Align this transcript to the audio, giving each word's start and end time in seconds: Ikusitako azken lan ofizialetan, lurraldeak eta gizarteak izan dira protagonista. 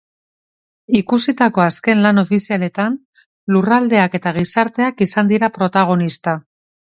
Ikusitako 0.99 1.63
azken 1.65 2.01
lan 2.05 2.21
ofizialetan, 2.21 2.95
lurraldeak 3.57 4.17
eta 4.21 4.35
gizarteak 4.39 5.05
izan 5.09 5.31
dira 5.35 5.51
protagonista. 5.61 6.37